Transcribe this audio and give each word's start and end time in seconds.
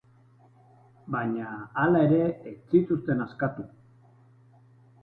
Baina 1.15 1.51
hala 1.83 2.01
ere 2.09 2.23
ez 2.53 2.57
zituzten 2.73 3.23
askatu. 3.29 3.69